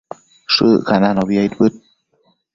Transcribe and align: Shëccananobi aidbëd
Shëccananobi 0.53 1.35
aidbëd 1.41 1.73